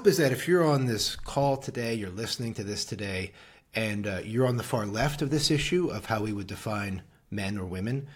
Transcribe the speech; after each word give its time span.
hope 0.00 0.06
is 0.06 0.16
that 0.16 0.32
if 0.32 0.48
you're 0.48 0.64
on 0.64 0.86
this 0.86 1.14
call 1.14 1.58
today, 1.58 1.92
you're 1.92 2.08
listening 2.08 2.54
to 2.54 2.64
this 2.64 2.86
today, 2.86 3.32
and 3.74 4.06
uh, 4.06 4.18
you're 4.24 4.46
on 4.46 4.56
the 4.56 4.62
far 4.62 4.86
left 4.86 5.20
of 5.20 5.28
this 5.28 5.50
issue 5.50 5.90
of 5.90 6.06
how 6.06 6.22
we 6.22 6.32
would 6.32 6.46
define 6.46 7.02
men 7.30 7.58
or 7.58 7.66
women, 7.66 8.06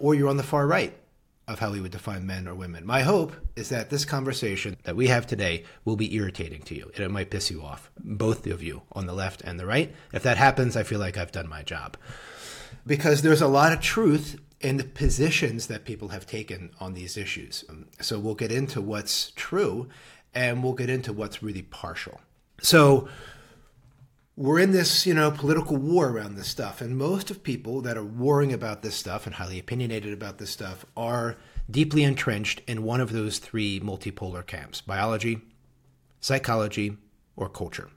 or 0.00 0.16
you're 0.16 0.30
on 0.30 0.36
the 0.36 0.42
far 0.42 0.66
right 0.66 0.98
of 1.46 1.60
how 1.60 1.70
we 1.70 1.80
would 1.80 1.92
define 1.92 2.26
men 2.26 2.48
or 2.48 2.56
women. 2.56 2.84
My 2.84 3.02
hope 3.02 3.36
is 3.54 3.68
that 3.68 3.88
this 3.88 4.04
conversation 4.04 4.76
that 4.82 4.96
we 4.96 5.06
have 5.06 5.28
today 5.28 5.62
will 5.84 5.94
be 5.94 6.12
irritating 6.12 6.62
to 6.62 6.74
you 6.74 6.90
and 6.96 7.04
it 7.04 7.10
might 7.12 7.30
piss 7.30 7.52
you 7.52 7.62
off, 7.62 7.88
both 8.00 8.44
of 8.48 8.60
you 8.60 8.82
on 8.90 9.06
the 9.06 9.12
left 9.12 9.40
and 9.42 9.60
the 9.60 9.66
right. 9.66 9.94
If 10.12 10.24
that 10.24 10.38
happens, 10.38 10.76
I 10.76 10.82
feel 10.82 10.98
like 10.98 11.16
I've 11.16 11.30
done 11.30 11.48
my 11.48 11.62
job. 11.62 11.96
Because 12.84 13.22
there's 13.22 13.42
a 13.42 13.46
lot 13.46 13.72
of 13.72 13.80
truth 13.80 14.40
in 14.60 14.76
the 14.76 14.82
positions 14.82 15.68
that 15.68 15.84
people 15.84 16.08
have 16.08 16.26
taken 16.26 16.70
on 16.80 16.94
these 16.94 17.16
issues. 17.16 17.64
So 18.00 18.18
we'll 18.18 18.34
get 18.34 18.50
into 18.50 18.80
what's 18.80 19.30
true 19.36 19.88
and 20.34 20.62
we'll 20.62 20.74
get 20.74 20.90
into 20.90 21.12
what's 21.12 21.42
really 21.42 21.62
partial. 21.62 22.20
So 22.60 23.08
we're 24.36 24.60
in 24.60 24.70
this, 24.70 25.04
you 25.04 25.14
know, 25.14 25.30
political 25.30 25.76
war 25.76 26.10
around 26.10 26.36
this 26.36 26.46
stuff, 26.46 26.80
and 26.80 26.96
most 26.96 27.30
of 27.30 27.42
people 27.42 27.80
that 27.80 27.96
are 27.96 28.04
warring 28.04 28.52
about 28.52 28.82
this 28.82 28.94
stuff 28.94 29.26
and 29.26 29.34
highly 29.34 29.58
opinionated 29.58 30.12
about 30.12 30.38
this 30.38 30.50
stuff 30.50 30.86
are 30.96 31.36
deeply 31.70 32.04
entrenched 32.04 32.62
in 32.68 32.84
one 32.84 33.00
of 33.00 33.12
those 33.12 33.38
three 33.38 33.80
multipolar 33.80 34.46
camps: 34.46 34.80
biology, 34.80 35.40
psychology, 36.20 36.96
or 37.34 37.48
culture. 37.48 37.88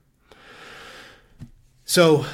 So, 1.85 2.25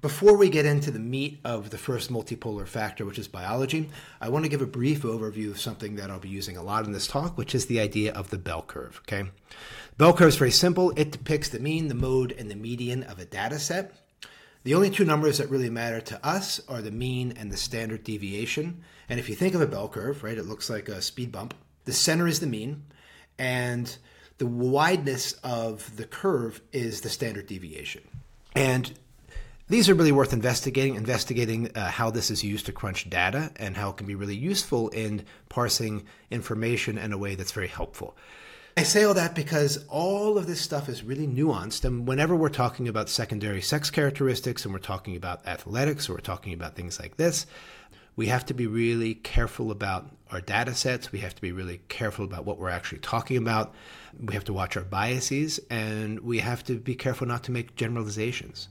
before 0.00 0.36
we 0.36 0.48
get 0.48 0.66
into 0.66 0.90
the 0.90 0.98
meat 0.98 1.40
of 1.44 1.70
the 1.70 1.78
first 1.78 2.10
multipolar 2.10 2.66
factor, 2.66 3.04
which 3.04 3.18
is 3.18 3.28
biology, 3.28 3.90
I 4.20 4.28
want 4.28 4.44
to 4.44 4.48
give 4.48 4.62
a 4.62 4.66
brief 4.66 5.02
overview 5.02 5.50
of 5.50 5.60
something 5.60 5.96
that 5.96 6.10
I'll 6.10 6.18
be 6.18 6.28
using 6.28 6.56
a 6.56 6.62
lot 6.62 6.84
in 6.84 6.92
this 6.92 7.06
talk, 7.06 7.36
which 7.36 7.54
is 7.54 7.66
the 7.66 7.80
idea 7.80 8.12
of 8.12 8.30
the 8.30 8.38
bell 8.38 8.62
curve. 8.62 9.00
Okay. 9.02 9.30
Bell 9.98 10.14
curve 10.14 10.28
is 10.28 10.36
very 10.36 10.50
simple. 10.50 10.92
It 10.96 11.12
depicts 11.12 11.50
the 11.50 11.58
mean, 11.58 11.88
the 11.88 11.94
mode, 11.94 12.32
and 12.32 12.50
the 12.50 12.56
median 12.56 13.02
of 13.02 13.18
a 13.18 13.24
data 13.26 13.58
set. 13.58 13.92
The 14.62 14.74
only 14.74 14.90
two 14.90 15.04
numbers 15.04 15.38
that 15.38 15.50
really 15.50 15.70
matter 15.70 16.00
to 16.02 16.26
us 16.26 16.60
are 16.68 16.82
the 16.82 16.90
mean 16.90 17.34
and 17.36 17.50
the 17.50 17.56
standard 17.56 18.04
deviation. 18.04 18.82
And 19.08 19.18
if 19.18 19.28
you 19.28 19.34
think 19.34 19.54
of 19.54 19.60
a 19.60 19.66
bell 19.66 19.88
curve, 19.88 20.22
right, 20.22 20.38
it 20.38 20.46
looks 20.46 20.70
like 20.70 20.88
a 20.88 21.02
speed 21.02 21.32
bump. 21.32 21.54
The 21.84 21.92
center 21.92 22.26
is 22.26 22.40
the 22.40 22.46
mean, 22.46 22.84
and 23.38 23.96
the 24.38 24.46
wideness 24.46 25.32
of 25.44 25.96
the 25.96 26.04
curve 26.04 26.60
is 26.72 27.00
the 27.00 27.08
standard 27.08 27.46
deviation. 27.46 28.02
And 28.54 28.92
these 29.70 29.88
are 29.88 29.94
really 29.94 30.10
worth 30.10 30.32
investigating, 30.32 30.96
investigating 30.96 31.70
uh, 31.76 31.88
how 31.88 32.10
this 32.10 32.28
is 32.28 32.42
used 32.42 32.66
to 32.66 32.72
crunch 32.72 33.08
data 33.08 33.52
and 33.54 33.76
how 33.76 33.90
it 33.90 33.96
can 33.96 34.06
be 34.06 34.16
really 34.16 34.34
useful 34.34 34.88
in 34.88 35.24
parsing 35.48 36.04
information 36.28 36.98
in 36.98 37.12
a 37.12 37.18
way 37.18 37.36
that's 37.36 37.52
very 37.52 37.68
helpful. 37.68 38.16
I 38.76 38.82
say 38.82 39.04
all 39.04 39.14
that 39.14 39.36
because 39.36 39.84
all 39.88 40.38
of 40.38 40.48
this 40.48 40.60
stuff 40.60 40.88
is 40.88 41.04
really 41.04 41.28
nuanced. 41.28 41.84
And 41.84 42.08
whenever 42.08 42.34
we're 42.34 42.48
talking 42.48 42.88
about 42.88 43.08
secondary 43.08 43.60
sex 43.60 43.90
characteristics 43.90 44.64
and 44.64 44.74
we're 44.74 44.80
talking 44.80 45.14
about 45.14 45.46
athletics 45.46 46.08
or 46.08 46.14
we're 46.14 46.20
talking 46.20 46.52
about 46.52 46.74
things 46.74 46.98
like 46.98 47.16
this, 47.16 47.46
we 48.16 48.26
have 48.26 48.44
to 48.46 48.54
be 48.54 48.66
really 48.66 49.14
careful 49.14 49.70
about 49.70 50.10
our 50.32 50.40
data 50.40 50.74
sets. 50.74 51.12
We 51.12 51.20
have 51.20 51.36
to 51.36 51.40
be 51.40 51.52
really 51.52 51.80
careful 51.88 52.24
about 52.24 52.44
what 52.44 52.58
we're 52.58 52.70
actually 52.70 52.98
talking 52.98 53.36
about. 53.36 53.72
We 54.20 54.34
have 54.34 54.44
to 54.44 54.52
watch 54.52 54.76
our 54.76 54.82
biases 54.82 55.60
and 55.70 56.18
we 56.18 56.40
have 56.40 56.64
to 56.64 56.74
be 56.74 56.96
careful 56.96 57.28
not 57.28 57.44
to 57.44 57.52
make 57.52 57.76
generalizations. 57.76 58.68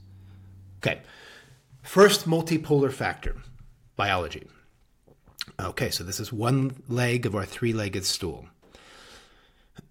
Okay, 0.82 1.02
first 1.82 2.26
multipolar 2.26 2.90
factor 2.90 3.36
biology. 3.96 4.46
Okay, 5.60 5.90
so 5.90 6.02
this 6.02 6.18
is 6.18 6.32
one 6.32 6.82
leg 6.88 7.26
of 7.26 7.34
our 7.34 7.44
three 7.44 7.74
legged 7.74 8.06
stool. 8.06 8.46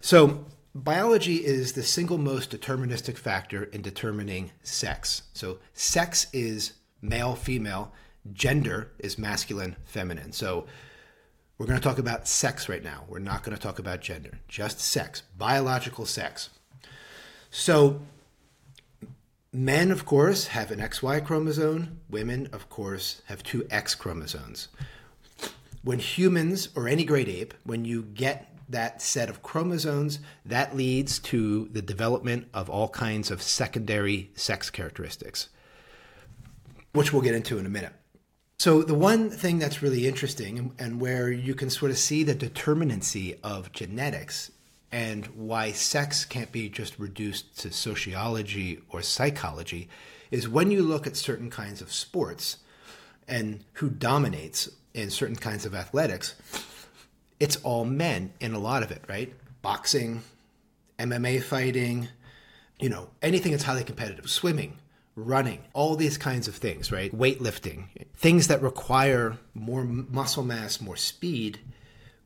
So, 0.00 0.46
biology 0.74 1.36
is 1.36 1.74
the 1.74 1.84
single 1.84 2.18
most 2.18 2.50
deterministic 2.50 3.16
factor 3.16 3.64
in 3.64 3.82
determining 3.82 4.50
sex. 4.64 5.22
So, 5.32 5.58
sex 5.74 6.26
is 6.32 6.72
male, 7.00 7.36
female, 7.36 7.92
gender 8.32 8.90
is 8.98 9.16
masculine, 9.16 9.76
feminine. 9.84 10.32
So, 10.32 10.66
we're 11.56 11.66
going 11.66 11.78
to 11.78 11.86
talk 11.86 11.98
about 11.98 12.26
sex 12.26 12.68
right 12.68 12.82
now. 12.82 13.04
We're 13.06 13.18
not 13.20 13.44
going 13.44 13.56
to 13.56 13.62
talk 13.62 13.78
about 13.78 14.00
gender, 14.00 14.40
just 14.48 14.80
sex, 14.80 15.22
biological 15.36 16.06
sex. 16.06 16.50
So, 17.50 18.00
men, 19.52 19.90
of 19.90 20.04
course, 20.04 20.48
have 20.48 20.70
an 20.70 20.80
XY 20.80 21.24
chromosome. 21.24 22.00
Women, 22.08 22.48
of 22.52 22.68
course, 22.68 23.22
have 23.26 23.42
two 23.42 23.66
X 23.70 23.94
chromosomes. 23.94 24.68
When 25.82 25.98
humans 25.98 26.68
or 26.74 26.88
any 26.88 27.04
great 27.04 27.28
ape, 27.28 27.54
when 27.64 27.84
you 27.84 28.02
get 28.02 28.56
that 28.68 29.02
set 29.02 29.28
of 29.28 29.42
chromosomes, 29.42 30.20
that 30.44 30.76
leads 30.76 31.18
to 31.18 31.68
the 31.72 31.82
development 31.82 32.48
of 32.54 32.70
all 32.70 32.88
kinds 32.88 33.30
of 33.30 33.42
secondary 33.42 34.30
sex 34.34 34.70
characteristics, 34.70 35.48
which 36.92 37.12
we'll 37.12 37.22
get 37.22 37.34
into 37.34 37.58
in 37.58 37.66
a 37.66 37.70
minute. 37.70 37.92
So, 38.58 38.82
the 38.82 38.94
one 38.94 39.30
thing 39.30 39.58
that's 39.58 39.80
really 39.80 40.06
interesting 40.06 40.74
and 40.78 41.00
where 41.00 41.32
you 41.32 41.54
can 41.54 41.70
sort 41.70 41.90
of 41.90 41.96
see 41.96 42.22
the 42.22 42.34
determinacy 42.34 43.38
of 43.42 43.72
genetics 43.72 44.50
and 44.92 45.26
why 45.26 45.72
sex 45.72 46.24
can't 46.24 46.50
be 46.52 46.68
just 46.68 46.98
reduced 46.98 47.58
to 47.60 47.72
sociology 47.72 48.80
or 48.88 49.02
psychology 49.02 49.88
is 50.30 50.48
when 50.48 50.70
you 50.70 50.82
look 50.82 51.06
at 51.06 51.16
certain 51.16 51.50
kinds 51.50 51.80
of 51.80 51.92
sports 51.92 52.58
and 53.28 53.64
who 53.74 53.88
dominates 53.88 54.68
in 54.94 55.10
certain 55.10 55.36
kinds 55.36 55.64
of 55.64 55.74
athletics 55.74 56.34
it's 57.40 57.56
all 57.56 57.86
men 57.86 58.32
in 58.38 58.52
a 58.52 58.58
lot 58.58 58.82
of 58.82 58.90
it, 58.90 59.02
right? 59.08 59.32
Boxing, 59.62 60.22
MMA 60.98 61.42
fighting, 61.42 62.08
you 62.78 62.90
know, 62.90 63.08
anything 63.22 63.52
that's 63.52 63.64
highly 63.64 63.82
competitive, 63.82 64.28
swimming, 64.28 64.76
running, 65.16 65.60
all 65.72 65.96
these 65.96 66.18
kinds 66.18 66.46
of 66.46 66.54
things, 66.54 66.92
right? 66.92 67.10
Weightlifting, 67.16 67.86
things 68.14 68.48
that 68.48 68.62
require 68.62 69.38
more 69.54 69.84
muscle 69.84 70.44
mass, 70.44 70.80
more 70.80 70.96
speed. 70.96 71.58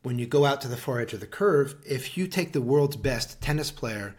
When 0.05 0.19
you 0.19 0.27
go 0.27 0.45
out 0.45 0.61
to 0.61 0.67
the 0.67 0.77
far 0.77 1.01
edge 1.01 1.13
of 1.13 1.19
the 1.19 1.25
curve, 1.25 1.77
if 1.83 2.15
you 2.15 2.27
take 2.27 2.51
the 2.53 2.61
world's 2.61 2.95
best 2.95 3.41
tennis 3.41 3.71
player 3.71 4.15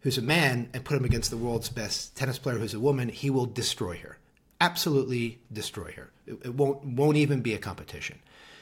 who's 0.00 0.16
a 0.16 0.22
man 0.22 0.70
and 0.72 0.86
put 0.86 0.96
him 0.96 1.04
against 1.04 1.28
the 1.28 1.36
world's 1.36 1.68
best 1.68 2.16
tennis 2.16 2.38
player 2.38 2.56
who's 2.56 2.72
a 2.72 2.80
woman, 2.80 3.10
he 3.10 3.28
will 3.28 3.44
destroy 3.44 3.98
her. 3.98 4.16
Absolutely 4.58 5.38
destroy 5.52 5.92
her. 5.92 6.10
It, 6.26 6.54
won't 6.54 6.82
won't 6.86 7.18
even 7.18 7.42
be 7.42 7.52
a 7.52 7.58
competition. 7.58 8.20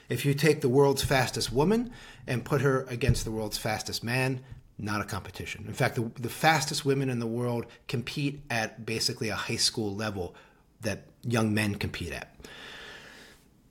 If 0.08 0.24
you 0.24 0.34
take 0.34 0.60
the 0.60 0.68
world's 0.68 1.04
fastest 1.04 1.52
woman 1.52 1.92
and 2.26 2.44
put 2.44 2.62
her 2.62 2.82
against 2.88 3.24
the 3.24 3.30
world's 3.30 3.56
fastest 3.56 4.02
man, 4.02 4.40
not 4.76 5.00
a 5.00 5.04
competition. 5.04 5.66
In 5.68 5.72
fact, 5.72 5.94
the, 5.94 6.10
the 6.20 6.28
fastest 6.28 6.84
women 6.84 7.10
in 7.10 7.20
the 7.20 7.28
world 7.28 7.66
compete 7.86 8.40
at 8.50 8.84
basically 8.84 9.28
a 9.28 9.36
high 9.36 9.54
school 9.54 9.94
level 9.94 10.34
that 10.80 11.04
young 11.22 11.54
men 11.54 11.76
compete 11.76 12.12
at. 12.12 12.34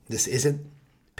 This 0.08 0.26
isn't 0.26 0.64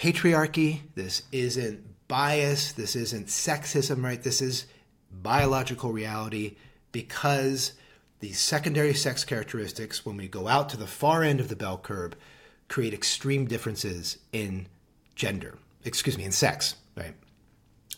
patriarchy. 0.00 0.80
This 0.94 1.22
isn't 1.30 2.08
bias. 2.08 2.72
This 2.72 2.96
isn't 2.96 3.26
sexism, 3.26 4.02
right? 4.02 4.22
This 4.22 4.40
is 4.40 4.66
biological 5.12 5.92
reality 5.92 6.56
because 6.90 7.74
these 8.20 8.40
secondary 8.40 8.94
sex 8.94 9.24
characteristics, 9.24 10.06
when 10.06 10.16
we 10.16 10.26
go 10.26 10.48
out 10.48 10.70
to 10.70 10.78
the 10.78 10.86
far 10.86 11.22
end 11.22 11.38
of 11.38 11.48
the 11.48 11.56
bell 11.56 11.76
curve, 11.76 12.14
create 12.68 12.94
extreme 12.94 13.44
differences 13.44 14.16
in 14.32 14.66
gender, 15.14 15.58
excuse 15.84 16.16
me, 16.16 16.24
in 16.24 16.32
sex, 16.32 16.76
right? 16.96 17.14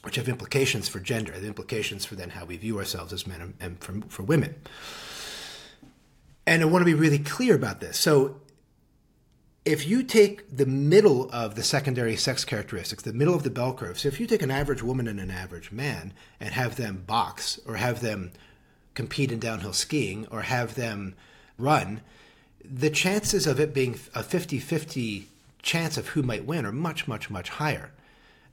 Which 0.03 0.17
have 0.17 0.29
implications 0.29 0.89
for 0.89 0.99
gender, 0.99 1.39
the 1.39 1.47
implications 1.47 2.05
for 2.05 2.17
then 2.17 2.31
how 2.31 2.45
we 2.45 2.57
view 2.57 2.79
ourselves 2.79 3.13
as 3.13 3.29
men 3.29 3.55
and 3.61 3.79
for, 3.79 4.01
for 4.09 4.25
women. 4.25 4.57
And 6.49 6.63
I 6.63 6.65
want 6.65 6.83
to 6.83 6.87
be 6.87 6.95
really 6.95 7.21
clear 7.21 7.55
about 7.55 7.81
this. 7.81 7.97
So, 7.97 8.41
if 9.65 9.87
you 9.87 10.03
take 10.03 10.57
the 10.57 10.67
middle 10.67 11.31
of 11.31 11.55
the 11.55 11.63
secondary 11.63 12.17
sex 12.17 12.45
characteristics, 12.45 13.03
the 13.05 13.13
middle 13.13 13.35
of 13.35 13.45
the 13.45 13.51
bell 13.51 13.73
curve, 13.73 13.99
so 13.99 14.09
if 14.09 14.19
you 14.19 14.27
take 14.27 14.43
an 14.43 14.51
average 14.51 14.83
woman 14.83 15.07
and 15.07 15.21
an 15.21 15.31
average 15.31 15.71
man 15.71 16.13
and 16.41 16.51
have 16.51 16.77
them 16.77 17.05
box 17.07 17.61
or 17.67 17.77
have 17.77 18.01
them 18.01 18.33
compete 18.95 19.31
in 19.31 19.39
downhill 19.39 19.73
skiing 19.73 20.27
or 20.31 20.43
have 20.43 20.75
them 20.75 21.15
run, 21.59 22.01
the 22.65 22.91
chances 22.91 23.47
of 23.47 23.61
it 23.61 23.73
being 23.73 23.99
a 24.15 24.23
50 24.23 24.59
50 24.59 25.29
chance 25.63 25.97
of 25.97 26.09
who 26.09 26.23
might 26.23 26.45
win 26.45 26.67
are 26.67 26.73
much, 26.73 27.07
much, 27.07 27.31
much 27.31 27.49
higher. 27.51 27.93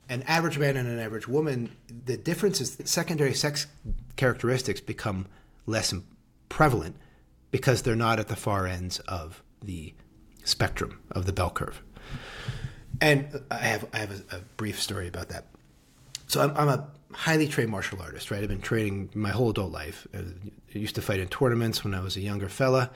An 0.08 0.22
average 0.22 0.58
man 0.58 0.76
and 0.76 0.88
an 0.88 0.98
average 1.00 1.26
woman, 1.26 1.74
the 2.06 2.16
difference 2.16 2.60
is 2.60 2.78
secondary 2.84 3.34
sex 3.34 3.66
characteristics 4.14 4.80
become 4.80 5.26
less 5.66 5.92
prevalent 6.48 6.96
because 7.50 7.82
they're 7.82 7.96
not 7.96 8.20
at 8.20 8.28
the 8.28 8.36
far 8.36 8.66
ends 8.66 9.00
of 9.00 9.42
the 9.62 9.92
spectrum 10.50 11.00
of 11.10 11.26
the 11.26 11.32
bell 11.32 11.50
curve. 11.50 11.82
And 13.00 13.40
I 13.50 13.58
have 13.58 13.86
I 13.92 13.98
have 13.98 14.10
a, 14.10 14.36
a 14.36 14.40
brief 14.56 14.80
story 14.80 15.08
about 15.08 15.28
that. 15.30 15.46
So 16.26 16.42
I'm, 16.42 16.56
I'm, 16.56 16.68
a 16.68 16.86
highly 17.12 17.48
trained 17.48 17.70
martial 17.70 18.00
artist, 18.00 18.30
right? 18.30 18.40
I've 18.40 18.48
been 18.48 18.60
training 18.60 19.10
my 19.14 19.30
whole 19.30 19.50
adult 19.50 19.72
life. 19.72 20.06
I 20.14 20.22
used 20.78 20.94
to 20.94 21.02
fight 21.02 21.18
in 21.18 21.26
tournaments 21.28 21.82
when 21.82 21.92
I 21.92 22.00
was 22.00 22.16
a 22.16 22.20
younger 22.20 22.48
fella 22.48 22.90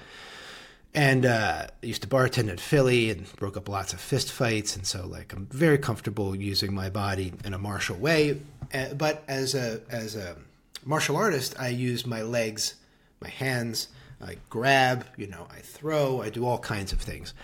and 0.95 1.27
uh, 1.27 1.67
I 1.83 1.87
used 1.87 2.03
to 2.03 2.09
bartend 2.09 2.49
in 2.49 2.57
Philly 2.57 3.11
and 3.11 3.31
broke 3.37 3.57
up 3.57 3.69
lots 3.69 3.93
of 3.93 4.01
fist 4.01 4.31
fights, 4.31 4.77
and 4.77 4.87
so 4.87 5.07
like 5.07 5.33
I'm 5.33 5.47
very 5.47 5.77
comfortable 5.77 6.37
using 6.37 6.73
my 6.73 6.89
body 6.89 7.33
in 7.45 7.53
a 7.53 7.59
martial 7.59 7.97
way. 7.97 8.41
Uh, 8.73 8.95
but 8.95 9.25
as 9.27 9.55
a 9.55 9.81
as 9.91 10.15
a 10.15 10.37
martial 10.85 11.17
artist, 11.17 11.57
I 11.59 11.69
use 11.69 12.07
my 12.07 12.23
legs, 12.23 12.77
my 13.21 13.29
hands, 13.29 13.89
I 14.23 14.37
grab, 14.51 15.07
you 15.17 15.27
know, 15.27 15.47
I 15.51 15.61
throw, 15.61 16.23
I 16.23 16.31
do 16.31 16.47
all 16.47 16.59
kinds 16.59 16.93
of 16.93 17.01
things. 17.01 17.35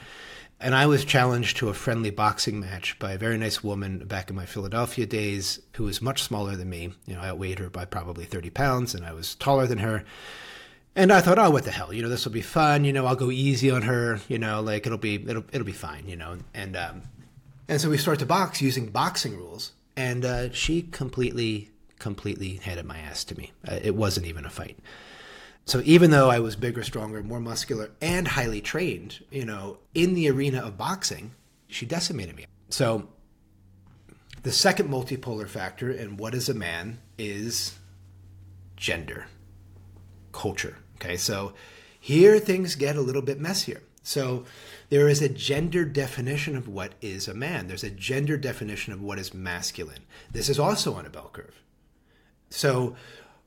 And 0.63 0.75
I 0.75 0.87
was 0.87 1.07
challenged 1.07 1.57
to 1.57 1.71
a 1.71 1.75
friendly 1.75 2.11
boxing 2.11 2.61
match 2.61 2.99
by 2.99 3.13
a 3.13 3.19
very 3.19 3.39
nice 3.39 3.65
woman 3.65 4.01
back 4.01 4.29
in 4.29 4.37
my 4.37 4.45
Philadelphia 4.45 5.07
days 5.07 5.59
who 5.77 5.85
was 5.85 6.03
much 6.03 6.23
smaller 6.23 6.55
than 6.55 6.69
me. 6.69 6.93
You 7.07 7.15
know, 7.15 7.21
I 7.21 7.29
outweighed 7.29 7.59
her 7.61 7.71
by 7.71 7.87
probably 7.87 8.27
30 8.27 8.51
pounds 8.51 8.95
and 8.95 9.07
I 9.07 9.13
was 9.13 9.35
taller 9.37 9.67
than 9.67 9.79
her. 9.79 10.05
And 10.95 11.13
I 11.13 11.21
thought, 11.21 11.39
oh, 11.39 11.51
what 11.51 11.65
the 11.65 11.71
hell? 11.71 11.95
You 11.95 12.03
know, 12.03 12.09
this 12.09 12.25
will 12.25 12.33
be 12.33 12.43
fun. 12.43 12.85
You 12.85 12.93
know, 12.93 13.07
I'll 13.07 13.17
go 13.17 13.31
easy 13.31 13.71
on 13.71 13.83
her. 13.83 14.21
You 14.29 14.39
know, 14.39 14.61
like 14.61 14.87
it'll 14.87 14.99
be 14.99 15.15
it'll 15.15 15.45
it'll 15.53 15.65
be 15.65 15.73
fine. 15.73 16.09
You 16.09 16.17
know, 16.17 16.39
and 16.53 16.77
um, 16.77 17.03
and 17.69 17.81
so 17.81 17.89
we 17.89 17.97
start 17.97 18.19
to 18.19 18.27
box 18.27 18.61
using 18.61 18.87
boxing 18.87 19.37
rules, 19.37 19.73
and 19.97 20.25
uh, 20.25 20.53
she 20.53 20.83
completely 20.83 21.71
completely 22.01 22.57
handed 22.57 22.87
my 22.87 22.99
ass 22.99 23.23
to 23.25 23.39
me. 23.39 23.53
Uh, 23.67 23.79
it 23.83 23.95
wasn't 23.95 24.27
even 24.27 24.45
a 24.45 24.51
fight. 24.51 24.79
So 25.67 25.83
even 25.85 26.11
though 26.11 26.31
I 26.31 26.41
was 26.41 26.57
bigger, 26.57 26.83
stronger, 26.83 27.23
more 27.23 27.41
muscular, 27.41 27.91
and 28.01 28.27
highly 28.27 28.61
trained, 28.61 29.25
you 29.31 29.45
know, 29.45 29.79
in 29.95 30.15
the 30.15 30.29
arena 30.29 30.61
of 30.61 30.77
boxing, 30.77 31.33
she 31.69 31.87
decimated 31.87 32.37
me. 32.37 32.47
So 32.71 33.09
the 34.43 34.53
second 34.53 34.89
multipolar 34.89 35.49
factor 35.49 35.91
in 35.91 36.17
what 36.17 36.35
is 36.35 36.49
a 36.49 36.55
man 36.55 36.99
is 37.19 37.79
gender, 38.77 39.27
culture. 40.33 40.79
Okay, 40.97 41.17
so 41.17 41.53
here 41.99 42.39
things 42.39 42.75
get 42.75 42.97
a 42.97 43.01
little 43.01 43.23
bit 43.23 43.41
messier. 43.41 43.83
So 44.03 44.45
there 44.89 45.09
is 45.09 45.21
a 45.21 45.29
gender 45.29 45.85
definition 45.85 46.57
of 46.57 46.67
what 46.67 46.93
is 47.01 47.29
a 47.29 47.35
man. 47.35 47.69
There's 47.69 47.85
a 47.85 47.91
gender 47.91 48.37
definition 48.37 48.93
of 48.93 49.03
what 49.03 49.19
is 49.19 49.35
masculine. 49.35 50.05
This 50.33 50.49
is 50.49 50.59
also 50.59 50.95
on 50.95 51.07
a 51.07 51.11
bell 51.11 51.31
curve. 51.33 51.63
So 52.49 52.97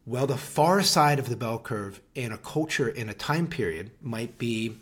well, 0.06 0.28
the 0.28 0.38
far 0.38 0.82
side 0.84 1.20
of 1.20 1.30
the 1.30 1.38
bell 1.38 1.60
curve 1.60 2.02
in 2.14 2.32
a 2.32 2.38
culture 2.38 2.90
in 2.90 3.10
a 3.10 3.14
time 3.14 3.48
period 3.48 3.92
might 4.02 4.38
be 4.38 4.78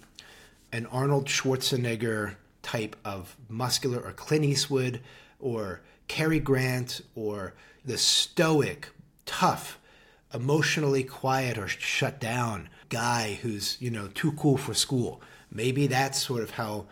an 0.72 0.88
Arnold 0.88 1.26
Schwarzenegger 1.26 2.36
type 2.64 2.96
of 3.06 3.36
muscular 3.48 4.00
or 4.00 4.14
Clint 4.14 4.46
Eastwood 4.46 5.02
or 5.40 5.82
Cary 6.08 6.40
Grant 6.40 7.02
or 7.16 7.54
the 7.86 7.98
stoic, 7.98 8.90
tough, 9.26 9.80
emotionally 10.34 11.04
quiet 11.04 11.58
or 11.58 11.68
shut 11.68 12.20
down 12.20 12.70
guy 12.90 13.40
who's, 13.42 13.78
you 13.80 13.92
know, 13.92 14.08
too 14.08 14.32
cool 14.34 14.58
for 14.58 14.74
school. 14.74 15.22
Maybe 15.52 15.88
that's 15.88 16.22
sort 16.22 16.42
of 16.42 16.52
how 16.52 16.86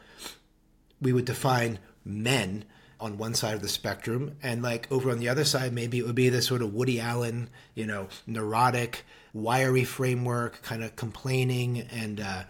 we 1.01 1.13
would 1.13 1.25
define 1.25 1.79
men 2.03 2.65
on 2.99 3.17
one 3.17 3.33
side 3.33 3.53
of 3.53 3.61
the 3.61 3.69
spectrum, 3.69 4.35
and 4.43 4.61
like 4.61 4.91
over 4.91 5.09
on 5.09 5.19
the 5.19 5.29
other 5.29 5.45
side, 5.45 5.73
maybe 5.73 5.99
it 5.99 6.05
would 6.05 6.15
be 6.15 6.29
this 6.29 6.47
sort 6.47 6.61
of 6.61 6.73
Woody 6.73 6.99
Allen, 6.99 7.49
you 7.73 7.85
know, 7.85 8.07
neurotic, 8.27 9.05
wiry 9.33 9.83
framework, 9.83 10.61
kind 10.61 10.83
of 10.83 10.95
complaining, 10.95 11.81
and 11.91 12.19
uh, 12.19 12.43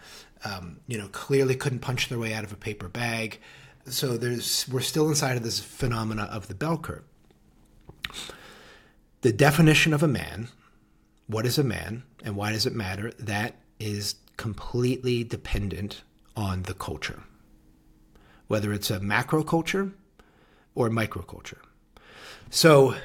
um, 0.44 0.80
you 0.88 0.98
know, 0.98 1.08
clearly 1.10 1.56
couldn't 1.56 1.80
punch 1.80 2.10
their 2.10 2.20
way 2.20 2.34
out 2.34 2.44
of 2.44 2.52
a 2.52 2.56
paper 2.58 2.88
bag. 2.88 3.40
So 3.86 4.18
there's 4.18 4.68
we're 4.70 4.82
still 4.82 5.08
inside 5.08 5.38
of 5.38 5.44
this 5.44 5.60
phenomena 5.60 6.24
of 6.24 6.48
the 6.48 6.56
bell 6.56 6.78
curve. 6.78 7.04
The 9.22 9.34
definition 9.34 9.94
of 9.94 10.02
a 10.02 10.08
man, 10.08 10.48
what 11.28 11.46
is 11.46 11.58
a 11.58 11.64
man, 11.64 12.04
and 12.24 12.36
why 12.36 12.54
does 12.54 12.66
it 12.66 12.74
matter? 12.74 13.12
That 13.20 13.56
is 13.80 14.16
completely 14.38 15.24
dependent 15.24 16.02
on 16.36 16.64
the 16.64 16.74
culture. 16.74 17.24
Whether 18.48 18.74
it's 18.74 18.90
a 18.90 19.00
macro 19.00 19.44
culture 19.44 19.92
or 20.80 20.90
microculture. 20.90 21.58
So, 22.50 22.96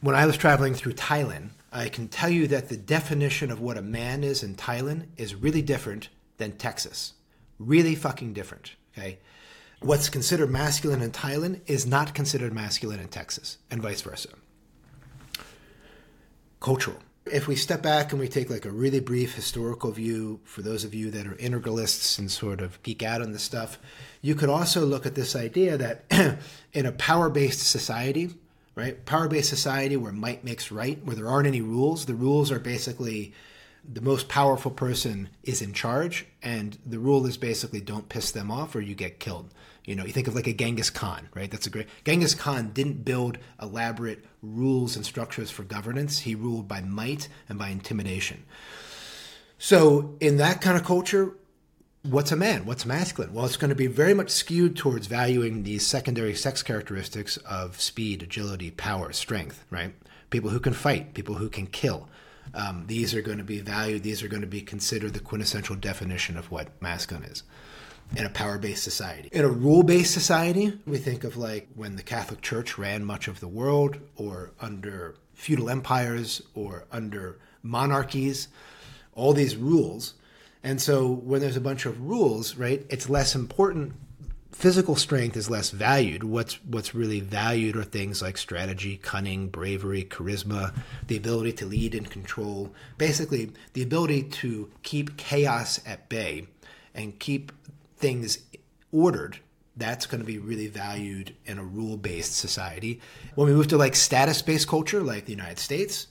when 0.00 0.16
I 0.16 0.24
was 0.24 0.38
traveling 0.38 0.72
through 0.72 0.94
Thailand, 0.94 1.50
I 1.70 1.90
can 1.90 2.08
tell 2.08 2.30
you 2.30 2.46
that 2.48 2.70
the 2.70 2.78
definition 2.78 3.50
of 3.50 3.60
what 3.60 3.76
a 3.76 3.82
man 3.82 4.24
is 4.24 4.42
in 4.42 4.54
Thailand 4.54 5.08
is 5.18 5.34
really 5.34 5.60
different 5.60 6.08
than 6.38 6.52
Texas. 6.52 7.12
Really 7.58 7.94
fucking 7.94 8.32
different. 8.32 8.76
Okay. 8.96 9.18
What's 9.80 10.08
considered 10.08 10.50
masculine 10.50 11.02
in 11.02 11.10
Thailand 11.10 11.60
is 11.66 11.86
not 11.86 12.14
considered 12.14 12.54
masculine 12.54 13.00
in 13.00 13.08
Texas, 13.08 13.58
and 13.70 13.82
vice 13.82 14.00
versa. 14.00 14.30
Cultural. 16.58 16.96
If 17.26 17.48
we 17.48 17.56
step 17.56 17.82
back 17.82 18.12
and 18.12 18.20
we 18.20 18.28
take 18.28 18.50
like 18.50 18.66
a 18.66 18.70
really 18.70 19.00
brief 19.00 19.34
historical 19.34 19.90
view, 19.92 20.40
for 20.44 20.60
those 20.60 20.84
of 20.84 20.94
you 20.94 21.10
that 21.10 21.26
are 21.26 21.34
integralists 21.36 22.18
and 22.18 22.30
sort 22.30 22.60
of 22.60 22.82
geek 22.82 23.02
out 23.02 23.22
on 23.22 23.32
this 23.32 23.42
stuff, 23.42 23.78
you 24.20 24.34
could 24.34 24.50
also 24.50 24.84
look 24.84 25.06
at 25.06 25.14
this 25.14 25.34
idea 25.34 25.78
that 25.78 26.38
in 26.74 26.84
a 26.84 26.92
power 26.92 27.30
based 27.30 27.60
society, 27.60 28.34
right? 28.74 29.04
Power 29.06 29.28
based 29.28 29.48
society 29.48 29.96
where 29.96 30.12
might 30.12 30.44
makes 30.44 30.70
right, 30.70 31.02
where 31.04 31.16
there 31.16 31.28
aren't 31.28 31.46
any 31.46 31.62
rules, 31.62 32.04
the 32.04 32.14
rules 32.14 32.52
are 32.52 32.58
basically 32.58 33.32
the 33.90 34.00
most 34.00 34.28
powerful 34.28 34.70
person 34.70 35.28
is 35.42 35.60
in 35.60 35.72
charge, 35.72 36.26
and 36.42 36.78
the 36.84 36.98
rule 36.98 37.26
is 37.26 37.36
basically 37.36 37.80
don't 37.80 38.08
piss 38.08 38.30
them 38.30 38.50
off 38.50 38.74
or 38.74 38.80
you 38.80 38.94
get 38.94 39.20
killed. 39.20 39.52
You 39.84 39.94
know, 39.94 40.04
you 40.06 40.12
think 40.12 40.28
of 40.28 40.34
like 40.34 40.46
a 40.46 40.54
Genghis 40.54 40.88
Khan, 40.90 41.28
right? 41.34 41.50
That's 41.50 41.66
a 41.66 41.70
great. 41.70 41.88
Genghis 42.04 42.34
Khan 42.34 42.70
didn't 42.72 43.04
build 43.04 43.38
elaborate 43.60 44.24
rules 44.42 44.96
and 44.96 45.04
structures 45.04 45.50
for 45.50 45.62
governance. 45.62 46.20
He 46.20 46.34
ruled 46.34 46.66
by 46.66 46.80
might 46.80 47.28
and 47.48 47.58
by 47.58 47.68
intimidation. 47.68 48.44
So, 49.58 50.16
in 50.20 50.38
that 50.38 50.62
kind 50.62 50.76
of 50.76 50.84
culture, 50.84 51.36
what's 52.02 52.32
a 52.32 52.36
man? 52.36 52.64
What's 52.64 52.86
masculine? 52.86 53.34
Well, 53.34 53.44
it's 53.44 53.56
going 53.56 53.70
to 53.70 53.74
be 53.74 53.86
very 53.86 54.14
much 54.14 54.30
skewed 54.30 54.76
towards 54.76 55.06
valuing 55.06 55.62
these 55.62 55.86
secondary 55.86 56.34
sex 56.34 56.62
characteristics 56.62 57.36
of 57.38 57.80
speed, 57.80 58.22
agility, 58.22 58.70
power, 58.70 59.12
strength, 59.12 59.64
right? 59.70 59.94
People 60.30 60.50
who 60.50 60.60
can 60.60 60.72
fight, 60.72 61.14
people 61.14 61.36
who 61.36 61.48
can 61.48 61.66
kill. 61.66 62.08
Um, 62.52 62.84
these 62.86 63.14
are 63.14 63.22
going 63.22 63.38
to 63.38 63.44
be 63.44 63.60
valued, 63.60 64.02
these 64.02 64.22
are 64.22 64.28
going 64.28 64.42
to 64.42 64.46
be 64.46 64.60
considered 64.60 65.14
the 65.14 65.20
quintessential 65.20 65.76
definition 65.76 66.36
of 66.36 66.50
what 66.50 66.80
masculine 66.80 67.24
is 67.24 67.42
in 68.16 68.26
a 68.26 68.30
power 68.30 68.58
based 68.58 68.84
society. 68.84 69.28
In 69.32 69.44
a 69.44 69.48
rule 69.48 69.82
based 69.82 70.12
society, 70.12 70.78
we 70.86 70.98
think 70.98 71.24
of 71.24 71.36
like 71.36 71.68
when 71.74 71.96
the 71.96 72.02
Catholic 72.02 72.42
Church 72.42 72.76
ran 72.76 73.04
much 73.04 73.28
of 73.28 73.40
the 73.40 73.48
world, 73.48 73.98
or 74.16 74.52
under 74.60 75.16
feudal 75.32 75.70
empires, 75.70 76.42
or 76.54 76.84
under 76.92 77.38
monarchies, 77.62 78.48
all 79.14 79.32
these 79.32 79.56
rules 79.56 80.14
and 80.64 80.80
so 80.80 81.08
when 81.08 81.42
there's 81.42 81.58
a 81.58 81.60
bunch 81.60 81.84
of 81.84 82.00
rules, 82.00 82.56
right, 82.56 82.84
it's 82.88 83.10
less 83.10 83.34
important. 83.34 83.92
Physical 84.54 84.96
strength 84.96 85.36
is 85.36 85.50
less 85.50 85.70
valued. 85.70 86.24
What's 86.24 86.54
what's 86.64 86.94
really 86.94 87.20
valued 87.20 87.76
are 87.76 87.84
things 87.84 88.22
like 88.22 88.38
strategy, 88.38 88.96
cunning, 88.96 89.48
bravery, 89.48 90.04
charisma, 90.04 90.74
the 91.06 91.16
ability 91.16 91.52
to 91.54 91.66
lead 91.66 91.94
and 91.94 92.08
control. 92.08 92.72
Basically, 92.96 93.50
the 93.72 93.82
ability 93.82 94.22
to 94.22 94.70
keep 94.82 95.16
chaos 95.16 95.80
at 95.84 96.08
bay 96.08 96.46
and 96.94 97.18
keep 97.18 97.52
things 97.96 98.38
ordered 98.92 99.38
that's 99.76 100.06
going 100.06 100.20
to 100.20 100.26
be 100.26 100.38
really 100.38 100.68
valued 100.68 101.34
in 101.46 101.58
a 101.58 101.64
rule 101.64 101.96
based 101.96 102.36
society. 102.36 103.00
When 103.34 103.48
we 103.48 103.54
move 103.54 103.68
to 103.68 103.76
like 103.76 103.96
status 103.96 104.40
based 104.40 104.68
culture, 104.68 105.02
like 105.02 105.24
the 105.24 105.32
United 105.32 105.58
States, 105.58 106.06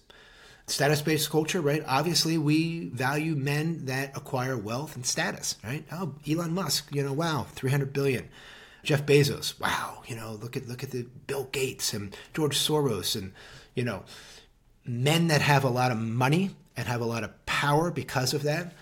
status 0.67 1.01
based 1.01 1.29
culture, 1.29 1.61
right? 1.61 1.83
Obviously, 1.87 2.37
we 2.37 2.89
value 2.89 3.35
men 3.35 3.85
that 3.85 4.15
acquire 4.15 4.57
wealth 4.57 4.95
and 4.95 5.05
status, 5.05 5.57
right? 5.63 5.85
Oh, 5.91 6.15
Elon 6.29 6.53
Musk, 6.53 6.89
you 6.93 7.03
know, 7.03 7.13
wow, 7.13 7.45
300 7.51 7.93
billion. 7.93 8.29
Jeff 8.83 9.05
Bezos, 9.05 9.57
wow, 9.61 10.03
you 10.07 10.15
know, 10.15 10.37
look 10.41 10.57
at 10.57 10.67
look 10.67 10.83
at 10.83 10.91
the 10.91 11.03
Bill 11.27 11.45
Gates 11.45 11.93
and 11.93 12.15
George 12.33 12.57
Soros 12.57 13.15
and 13.15 13.31
you 13.75 13.83
know, 13.83 14.03
men 14.85 15.27
that 15.27 15.41
have 15.41 15.63
a 15.63 15.69
lot 15.69 15.91
of 15.91 15.97
money 15.97 16.51
and 16.75 16.87
have 16.87 17.01
a 17.01 17.05
lot 17.05 17.23
of 17.23 17.45
power 17.45 17.91
because 17.91 18.33
of 18.33 18.43
that. 18.43 18.73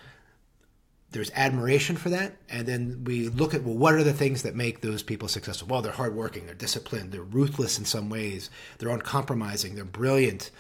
There's 1.11 1.31
admiration 1.35 1.97
for 1.97 2.09
that, 2.09 2.37
and 2.49 2.65
then 2.65 3.03
we 3.03 3.27
look 3.27 3.53
at 3.53 3.63
well, 3.63 3.75
what 3.75 3.93
are 3.93 4.03
the 4.03 4.13
things 4.13 4.43
that 4.43 4.55
make 4.55 4.79
those 4.79 5.03
people 5.03 5.27
successful? 5.27 5.67
Well, 5.67 5.81
they're 5.81 5.91
hardworking, 5.91 6.45
they're 6.45 6.55
disciplined, 6.55 7.11
they're 7.11 7.21
ruthless 7.21 7.77
in 7.77 7.85
some 7.85 8.09
ways, 8.09 8.49
they're 8.77 8.89
uncompromising, 8.89 9.75
they're 9.75 9.83
brilliant, 9.83 10.51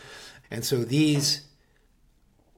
and 0.51 0.65
so 0.65 0.83
these 0.83 1.45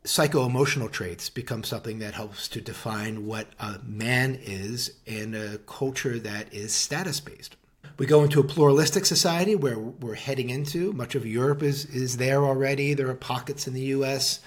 psycho 0.03 0.45
emotional 0.45 0.89
traits 0.89 1.29
become 1.29 1.63
something 1.63 1.99
that 1.99 2.13
helps 2.13 2.47
to 2.49 2.59
define 2.59 3.25
what 3.25 3.47
a 3.59 3.79
man 3.85 4.37
is 4.41 4.97
in 5.05 5.33
a 5.33 5.59
culture 5.59 6.19
that 6.19 6.53
is 6.53 6.73
status 6.73 7.19
based. 7.19 7.55
We 7.97 8.05
go 8.05 8.23
into 8.23 8.39
a 8.39 8.43
pluralistic 8.43 9.05
society 9.05 9.55
where 9.55 9.77
we're 9.77 10.15
heading 10.15 10.49
into. 10.49 10.91
Much 10.93 11.15
of 11.15 11.25
Europe 11.25 11.61
is, 11.61 11.85
is 11.85 12.17
there 12.17 12.43
already. 12.43 12.93
There 12.93 13.09
are 13.09 13.15
pockets 13.15 13.67
in 13.67 13.73
the 13.73 13.81
US. 13.81 14.39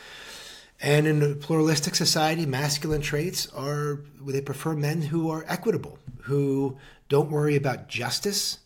And 0.80 1.06
in 1.06 1.22
a 1.22 1.34
pluralistic 1.34 1.94
society, 1.94 2.44
masculine 2.44 3.00
traits 3.00 3.46
are 3.54 4.00
they 4.20 4.42
prefer 4.42 4.74
men 4.74 5.00
who 5.00 5.30
are 5.30 5.44
equitable, 5.48 5.98
who 6.22 6.76
don't 7.08 7.30
worry 7.30 7.56
about 7.56 7.88
justice, 7.88 8.58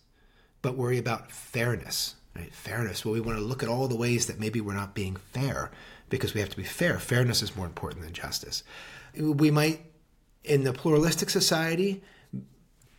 but 0.63 0.77
worry 0.77 0.99
about 0.99 1.31
fairness. 1.31 2.17
Right? 2.35 2.55
Fairness. 2.55 3.05
Well, 3.05 3.15
we 3.15 3.21
want 3.21 3.39
to 3.39 3.45
look 3.45 3.63
at 3.63 3.69
all 3.69 3.89
the 3.89 3.97
ways 3.97 4.27
that 4.27 4.39
maybe 4.41 4.61
we're 4.61 4.75
not 4.75 4.95
being 4.95 5.17
fair 5.17 5.71
because 6.09 6.35
we 6.35 6.41
have 6.41 6.51
to 6.51 6.57
be 6.57 6.65
fair. 6.65 6.99
Fairness 6.99 7.43
is 7.43 7.57
more 7.57 7.67
important 7.67 8.05
than 8.05 8.13
justice. 8.13 8.63
We 9.19 9.51
might, 9.51 9.81
in 10.45 10.65
the 10.65 10.73
pluralistic 10.73 11.31
society, 11.31 12.03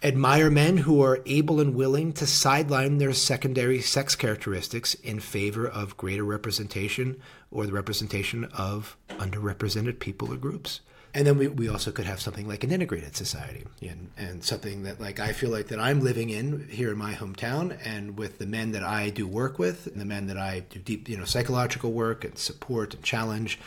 admire 0.03 0.49
men 0.49 0.77
who 0.77 1.01
are 1.01 1.21
able 1.25 1.59
and 1.59 1.75
willing 1.75 2.11
to 2.13 2.25
sideline 2.25 2.97
their 2.97 3.13
secondary 3.13 3.81
sex 3.81 4.15
characteristics 4.15 4.95
in 4.95 5.19
favor 5.19 5.67
of 5.67 5.95
greater 5.95 6.23
representation 6.23 7.21
or 7.51 7.65
the 7.65 7.71
representation 7.71 8.45
of 8.45 8.97
underrepresented 9.09 9.99
people 9.99 10.33
or 10.33 10.37
groups. 10.37 10.81
And 11.13 11.27
then 11.27 11.37
we, 11.37 11.47
we 11.47 11.67
also 11.67 11.91
could 11.91 12.05
have 12.05 12.21
something 12.21 12.47
like 12.47 12.63
an 12.63 12.71
integrated 12.71 13.15
society 13.15 13.65
and, 13.81 14.09
and 14.17 14.43
something 14.43 14.83
that 14.83 15.01
like 15.01 15.19
I 15.19 15.33
feel 15.33 15.49
like 15.49 15.67
that 15.67 15.79
I'm 15.79 16.01
living 16.01 16.29
in 16.29 16.67
here 16.69 16.91
in 16.91 16.97
my 16.97 17.13
hometown 17.13 17.77
and 17.83 18.17
with 18.17 18.37
the 18.37 18.45
men 18.45 18.71
that 18.71 18.83
I 18.83 19.09
do 19.09 19.27
work 19.27 19.59
with 19.59 19.87
and 19.87 19.99
the 19.99 20.05
men 20.05 20.27
that 20.27 20.37
I 20.37 20.61
do 20.69 20.79
deep, 20.79 21.09
you 21.09 21.17
know, 21.17 21.25
psychological 21.25 21.91
work 21.91 22.23
and 22.23 22.37
support 22.37 22.93
and 22.93 23.03
challenge. 23.03 23.59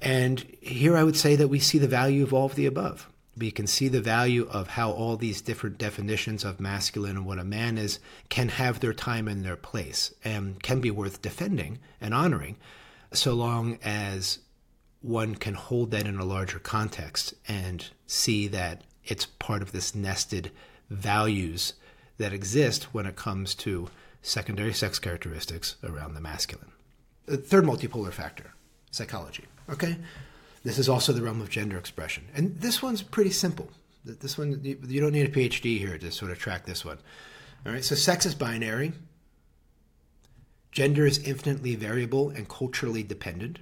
And 0.00 0.44
here 0.60 0.96
I 0.96 1.02
would 1.02 1.16
say 1.16 1.34
that 1.36 1.48
we 1.48 1.58
see 1.58 1.78
the 1.78 1.88
value 1.88 2.22
of 2.22 2.32
all 2.32 2.46
of 2.46 2.54
the 2.54 2.66
above 2.66 3.08
we 3.36 3.50
can 3.50 3.66
see 3.66 3.88
the 3.88 4.00
value 4.00 4.46
of 4.50 4.68
how 4.68 4.90
all 4.90 5.16
these 5.16 5.40
different 5.40 5.78
definitions 5.78 6.44
of 6.44 6.60
masculine 6.60 7.16
and 7.16 7.26
what 7.26 7.38
a 7.38 7.44
man 7.44 7.78
is 7.78 7.98
can 8.28 8.48
have 8.48 8.80
their 8.80 8.92
time 8.92 9.26
and 9.26 9.44
their 9.44 9.56
place 9.56 10.12
and 10.24 10.62
can 10.62 10.80
be 10.80 10.90
worth 10.90 11.22
defending 11.22 11.78
and 12.00 12.12
honoring 12.12 12.56
so 13.12 13.32
long 13.34 13.78
as 13.82 14.38
one 15.02 15.34
can 15.34 15.54
hold 15.54 15.90
that 15.90 16.06
in 16.06 16.18
a 16.18 16.24
larger 16.24 16.58
context 16.58 17.34
and 17.48 17.88
see 18.06 18.48
that 18.48 18.82
it's 19.04 19.26
part 19.26 19.62
of 19.62 19.72
this 19.72 19.94
nested 19.94 20.50
values 20.90 21.74
that 22.18 22.32
exist 22.32 22.94
when 22.94 23.06
it 23.06 23.16
comes 23.16 23.54
to 23.54 23.88
secondary 24.22 24.72
sex 24.72 24.98
characteristics 24.98 25.76
around 25.82 26.14
the 26.14 26.20
masculine. 26.20 26.70
The 27.26 27.36
third 27.36 27.64
multipolar 27.64 28.12
factor, 28.12 28.52
psychology. 28.90 29.44
Okay? 29.68 29.96
This 30.64 30.78
is 30.78 30.88
also 30.88 31.12
the 31.12 31.22
realm 31.22 31.40
of 31.40 31.50
gender 31.50 31.76
expression. 31.76 32.24
And 32.34 32.60
this 32.60 32.82
one's 32.82 33.02
pretty 33.02 33.30
simple. 33.30 33.68
This 34.04 34.38
one, 34.38 34.60
you 34.62 35.00
don't 35.00 35.12
need 35.12 35.26
a 35.26 35.32
PhD 35.32 35.78
here 35.78 35.98
to 35.98 36.10
sort 36.10 36.30
of 36.30 36.38
track 36.38 36.66
this 36.66 36.84
one. 36.84 36.98
All 37.64 37.72
right, 37.72 37.84
so 37.84 37.94
sex 37.94 38.26
is 38.26 38.34
binary, 38.34 38.92
gender 40.72 41.06
is 41.06 41.18
infinitely 41.18 41.76
variable 41.76 42.30
and 42.30 42.48
culturally 42.48 43.04
dependent. 43.04 43.60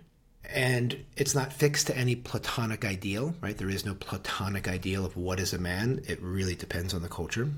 And 0.52 1.04
it's 1.16 1.34
not 1.34 1.52
fixed 1.52 1.86
to 1.86 1.96
any 1.96 2.16
platonic 2.16 2.84
ideal, 2.84 3.34
right? 3.40 3.56
There 3.56 3.70
is 3.70 3.86
no 3.86 3.94
platonic 3.94 4.66
ideal 4.66 5.06
of 5.06 5.16
what 5.16 5.38
is 5.38 5.52
a 5.52 5.58
man. 5.58 6.02
It 6.08 6.20
really 6.20 6.56
depends 6.56 6.92
on 6.92 7.02
the 7.02 7.08
culture. 7.08 7.48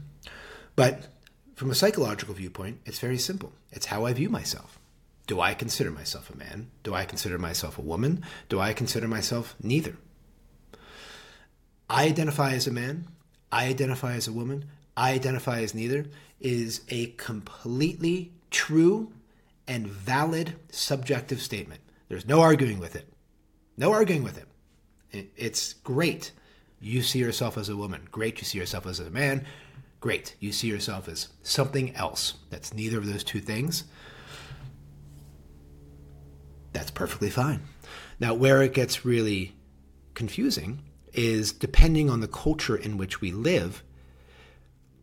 But 0.77 1.09
from 1.55 1.71
a 1.71 1.75
psychological 1.75 2.35
viewpoint, 2.35 2.81
it's 2.85 2.99
very 2.99 3.19
simple. 3.19 3.53
It's 3.71 3.87
how 3.87 4.05
I 4.05 4.13
view 4.13 4.29
myself. 4.29 4.79
Do 5.27 5.41
I 5.41 5.55
consider 5.55 5.91
myself 5.91 6.29
a 6.29 6.37
man? 6.37 6.71
Do 6.83 6.95
I 6.95 7.05
consider 7.05 7.39
myself 7.39 7.79
a 7.79 7.83
woman? 7.83 8.25
Do 8.49 8.61
I 8.61 8.75
consider 8.75 9.09
myself 9.09 9.55
neither? 9.63 9.97
I 11.89 12.05
identify 12.07 12.53
as 12.53 12.67
a 12.67 12.73
man. 12.73 13.07
I 13.51 13.69
identify 13.69 14.15
as 14.15 14.29
a 14.29 14.33
woman. 14.33 14.67
I 14.97 15.13
identify 15.13 15.61
as 15.61 15.75
neither 15.75 16.07
is 16.41 16.83
a 16.89 17.07
completely 17.13 18.33
true 18.51 19.13
and 19.67 19.87
valid 19.87 20.55
subjective 20.71 21.41
statement. 21.41 21.81
There's 22.13 22.29
no 22.29 22.43
arguing 22.43 22.79
with 22.79 22.95
it. 22.95 23.11
No 23.79 23.93
arguing 23.93 24.23
with 24.23 24.37
it. 24.37 25.33
It's 25.35 25.73
great. 25.73 26.33
You 26.79 27.01
see 27.01 27.19
yourself 27.19 27.57
as 27.57 27.71
a 27.71 27.77
woman. 27.77 28.07
Great. 28.11 28.37
You 28.37 28.45
see 28.45 28.59
yourself 28.59 28.87
as 28.87 29.01
a 29.01 29.09
man. 29.09 29.47
Great. 29.99 30.37
You 30.39 30.53
see 30.53 30.69
yourself 30.69 31.09
as 31.09 31.29
something 31.43 31.97
else 31.97 32.35
that's 32.51 32.75
neither 32.75 32.99
of 32.99 33.07
those 33.07 33.25
two 33.25 33.41
things 33.41 33.85
that's 36.75 36.91
perfectly 36.91 37.31
fine. 37.31 37.63
Now, 38.21 38.35
where 38.35 38.61
it 38.61 38.75
gets 38.75 39.07
really 39.07 39.57
confusing 40.13 40.83
is 41.15 41.51
depending 41.51 42.11
on 42.11 42.21
the 42.21 42.29
culture 42.29 42.77
in 42.77 42.99
which 42.99 43.23
we 43.23 43.33
live, 43.33 43.83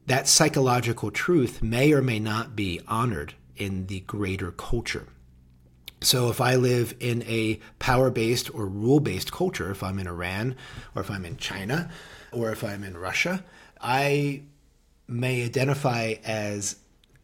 that 0.05 0.27
psychological 0.27 1.09
truth 1.09 1.63
may 1.63 1.91
or 1.91 2.03
may 2.03 2.19
not 2.19 2.55
be 2.55 2.81
honored 2.87 3.33
in 3.57 3.87
the 3.87 4.01
greater 4.01 4.51
culture. 4.51 5.07
So, 6.01 6.29
if 6.29 6.39
I 6.39 6.55
live 6.55 6.95
in 6.99 7.23
a 7.23 7.59
power 7.77 8.09
based 8.09 8.53
or 8.53 8.65
rule 8.65 8.99
based 8.99 9.31
culture, 9.31 9.69
if 9.71 9.83
I'm 9.83 9.99
in 9.99 10.07
Iran 10.07 10.55
or 10.95 11.01
if 11.01 11.11
I'm 11.11 11.25
in 11.25 11.37
China 11.37 11.89
or 12.31 12.51
if 12.51 12.63
I'm 12.63 12.83
in 12.83 12.95
Russia, 12.95 13.43
I 13.81 14.43
may 15.07 15.43
identify 15.43 16.15
as 16.23 16.77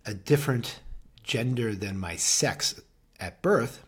a 0.05 0.13
different 0.13 0.79
gender 1.23 1.73
than 1.73 1.97
my 1.97 2.15
sex 2.15 2.81
at 3.19 3.41
birth, 3.41 3.83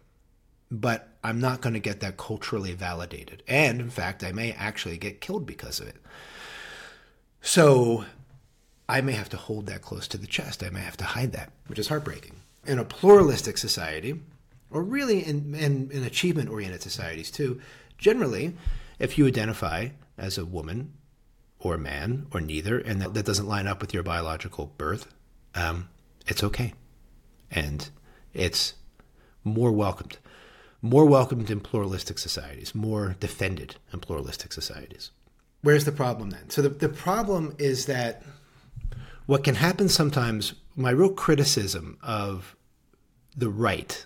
but 0.71 1.09
I'm 1.23 1.39
not 1.39 1.61
going 1.61 1.73
to 1.73 1.79
get 1.79 1.99
that 1.99 2.17
culturally 2.17 2.73
validated. 2.73 3.43
And 3.47 3.81
in 3.81 3.89
fact, 3.89 4.23
I 4.23 4.31
may 4.31 4.53
actually 4.53 4.97
get 4.97 5.21
killed 5.21 5.45
because 5.45 5.79
of 5.79 5.87
it. 5.87 5.97
So 7.41 8.05
I 8.89 9.01
may 9.01 9.13
have 9.13 9.29
to 9.29 9.37
hold 9.37 9.65
that 9.67 9.81
close 9.81 10.07
to 10.09 10.17
the 10.17 10.27
chest. 10.27 10.63
I 10.63 10.69
may 10.69 10.79
have 10.81 10.97
to 10.97 11.03
hide 11.03 11.33
that, 11.33 11.51
which 11.67 11.79
is 11.79 11.89
heartbreaking. 11.89 12.37
In 12.65 12.79
a 12.79 12.85
pluralistic 12.85 13.57
society, 13.57 14.19
or 14.69 14.83
really 14.83 15.25
in, 15.25 15.55
in, 15.55 15.89
in 15.91 16.03
achievement 16.03 16.49
oriented 16.49 16.81
societies 16.81 17.31
too, 17.31 17.59
generally, 17.97 18.55
if 18.99 19.17
you 19.17 19.27
identify 19.27 19.89
as 20.17 20.37
a 20.37 20.45
woman 20.45 20.93
or 21.59 21.75
a 21.75 21.79
man 21.79 22.27
or 22.31 22.41
neither, 22.41 22.77
and 22.79 23.01
that, 23.01 23.13
that 23.13 23.25
doesn't 23.25 23.47
line 23.47 23.67
up 23.67 23.81
with 23.81 23.93
your 23.93 24.03
biological 24.03 24.73
birth, 24.77 25.13
um, 25.55 25.89
it's 26.27 26.43
okay. 26.43 26.73
And 27.49 27.89
it's 28.33 28.73
more 29.43 29.71
welcomed 29.71 30.17
more 30.81 31.05
welcomed 31.05 31.49
in 31.49 31.59
pluralistic 31.59 32.19
societies, 32.19 32.75
more 32.75 33.15
defended 33.19 33.75
in 33.91 33.99
pluralistic 33.99 34.53
societies. 34.53 35.11
Where's 35.61 35.85
the 35.85 35.91
problem 35.91 36.29
then? 36.29 36.49
So 36.49 36.61
the, 36.61 36.69
the 36.69 36.89
problem 36.89 37.55
is 37.57 37.87
that 37.87 38.23
what 39.25 39.43
can 39.43 39.55
happen 39.55 39.89
sometimes, 39.89 40.53
my 40.75 40.91
real 40.91 41.11
criticism 41.11 41.97
of 42.03 42.55
the 43.35 43.49
right, 43.49 44.05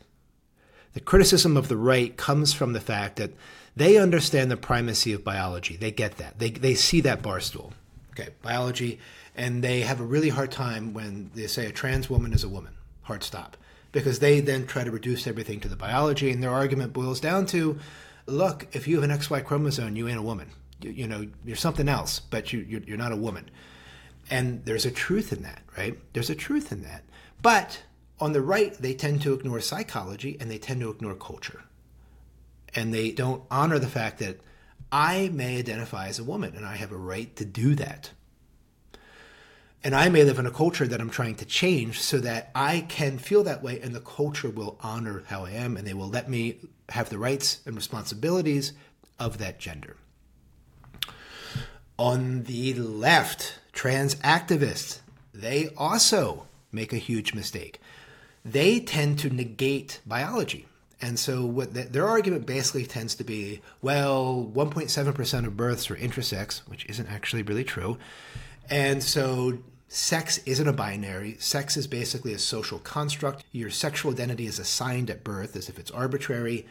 the 0.94 1.00
criticism 1.00 1.58
of 1.58 1.68
the 1.68 1.78
right 1.78 2.16
comes 2.16 2.54
from 2.54 2.74
the 2.74 2.82
fact 2.82 3.16
that 3.18 3.32
they 3.76 3.98
understand 3.98 4.52
the 4.52 4.58
primacy 4.58 5.14
of 5.14 5.24
biology. 5.24 5.78
They 5.78 5.92
get 5.92 6.18
that. 6.18 6.40
They, 6.40 6.52
they 6.52 6.76
see 6.76 7.02
that 7.02 7.22
bar 7.22 7.40
stool. 7.40 7.74
Okay, 8.12 8.30
biology, 8.42 9.00
and 9.36 9.64
they 9.64 9.82
have 9.82 10.02
a 10.02 10.06
really 10.06 10.30
hard 10.30 10.52
time 10.52 10.94
when 10.94 11.32
they 11.34 11.48
say 11.48 11.66
a 11.66 11.72
trans 11.72 12.10
woman 12.10 12.34
is 12.34 12.44
a 12.44 12.50
woman. 12.50 12.74
Hard 13.04 13.24
stop 13.24 13.56
because 13.92 14.20
they 14.20 14.40
then 14.40 14.66
try 14.66 14.84
to 14.84 14.92
reduce 14.92 15.28
everything 15.28 15.60
to 15.62 15.68
the 15.68 15.76
biology, 15.76 16.32
and 16.32 16.42
their 16.42 16.52
argument 16.52 16.94
boils 16.94 17.20
down 17.20 17.46
to, 17.46 17.78
look, 18.26 18.68
if 18.74 18.88
you 18.88 19.00
have 19.00 19.10
an 19.10 19.18
XY 19.18 19.44
chromosome, 19.44 19.96
you 19.96 20.08
ain't 20.08 20.20
a 20.20 20.24
woman. 20.24 20.50
You, 20.82 20.92
you 20.92 21.08
know, 21.08 21.28
you're 21.46 21.56
something 21.56 21.90
else, 21.90 22.20
but 22.20 22.54
you, 22.54 22.60
you're, 22.60 22.82
you're 22.82 22.98
not 22.98 23.12
a 23.12 23.18
woman. 23.18 23.50
And 24.30 24.64
there's 24.66 24.86
a 24.86 24.92
truth 24.92 25.34
in 25.34 25.44
that, 25.44 25.62
right? 25.78 25.98
There's 26.14 26.30
a 26.30 26.36
truth 26.36 26.72
in 26.72 26.84
that. 26.84 27.04
But 27.42 27.84
on 28.22 28.34
the 28.34 28.42
right, 28.42 28.74
they 28.74 28.94
tend 28.94 29.22
to 29.24 29.34
ignore 29.34 29.60
psychology 29.60 30.38
and 30.40 30.50
they 30.50 30.60
tend 30.60 30.80
to 30.82 30.90
ignore 30.90 31.16
culture. 31.16 31.64
And 32.76 32.94
they 32.94 33.12
don't 33.12 33.44
honor 33.50 33.80
the 33.80 33.88
fact 33.88 34.20
that 34.20 34.40
I 34.92 35.30
may 35.34 35.58
identify 35.58 36.08
as 36.08 36.20
a 36.20 36.24
woman 36.24 36.56
and 36.56 36.66
I 36.66 36.76
have 36.76 36.92
a 36.92 36.98
right 36.98 37.36
to 37.38 37.46
do 37.46 37.76
that. 37.76 38.12
And 39.84 39.96
I 39.96 40.10
may 40.10 40.24
live 40.24 40.38
in 40.38 40.46
a 40.46 40.52
culture 40.52 40.86
that 40.86 41.02
I'm 41.02 41.10
trying 41.10 41.36
to 41.36 41.46
change 41.46 42.00
so 42.00 42.20
that 42.20 42.52
I 42.54 42.82
can 42.82 43.18
feel 43.18 43.44
that 43.44 43.64
way 43.64 43.82
and 43.82 43.96
the 43.96 44.00
culture 44.00 44.50
will 44.50 44.78
honor 44.82 45.24
how 45.28 45.46
I 45.46 45.52
am 45.52 45.76
and 45.76 45.88
they 45.88 45.96
will 45.96 46.08
let 46.08 46.30
me 46.30 46.60
have 46.90 47.10
the 47.10 47.18
rights 47.18 47.62
and 47.66 47.76
responsibilities 47.76 48.74
of 49.20 49.40
that 49.40 49.58
gender. 49.58 49.98
On 51.98 52.44
the 52.44 52.76
left, 52.76 53.60
trans 53.74 54.16
activists, 54.16 55.00
they 55.34 55.70
also 55.76 56.46
make 56.72 56.94
a 56.94 56.98
huge 56.98 57.34
mistake. 57.34 57.80
They 58.44 58.80
tend 58.80 59.20
to 59.20 59.30
negate 59.30 60.02
biology. 60.06 60.68
And 61.02 61.18
so 61.18 61.46
what 61.46 61.74
the, 61.74 61.84
their 61.84 62.08
argument 62.08 62.46
basically 62.46 62.86
tends 62.86 63.16
to 63.16 63.24
be, 63.24 63.62
well, 63.82 64.50
1.7% 64.54 65.48
of 65.48 65.58
births 65.58 65.90
are 65.90 65.96
intersex, 65.96 66.60
which 66.68 66.86
isn't 66.86 67.08
actually 67.08 67.42
really 67.42 67.64
true. 67.64 67.98
And 68.70 69.04
so 69.04 69.60
sex 69.88 70.40
isn't 70.46 70.68
a 70.68 70.74
binary. 70.74 71.38
Sex 71.40 71.76
is 71.76 71.88
basically 71.88 72.34
a 72.34 72.40
social 72.40 72.80
construct. 72.80 73.44
Your 73.52 73.72
sexual 73.72 74.12
identity 74.12 74.46
is 74.46 74.60
assigned 74.60 75.10
at 75.10 75.24
birth 75.24 75.56
as 75.56 75.70
if 75.70 75.80
it's 75.80 75.92
arbitrary. 75.92 76.68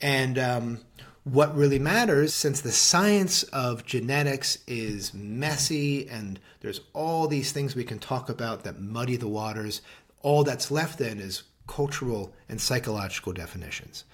And 0.00 0.38
um, 0.38 0.80
what 1.24 1.56
really 1.56 1.78
matters, 1.78 2.34
since 2.34 2.60
the 2.60 2.72
science 2.72 3.44
of 3.44 3.86
genetics 3.86 4.58
is 4.66 5.14
messy 5.14 6.08
and 6.08 6.40
there's 6.60 6.80
all 6.92 7.28
these 7.28 7.52
things 7.52 7.76
we 7.76 7.84
can 7.84 8.00
talk 8.00 8.28
about 8.28 8.64
that 8.64 8.80
muddy 8.80 9.16
the 9.16 9.28
waters, 9.28 9.82
all 10.22 10.44
that's 10.44 10.70
left 10.70 10.98
then 10.98 11.18
is 11.18 11.42
cultural 11.66 12.34
and 12.48 12.60
psychological 12.60 13.32
definitions. 13.32 14.04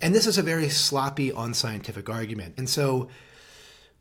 And 0.00 0.14
this 0.14 0.26
is 0.26 0.36
a 0.36 0.42
very 0.42 0.68
sloppy, 0.68 1.30
unscientific 1.30 2.10
argument. 2.10 2.54
And 2.58 2.68
so 2.68 3.08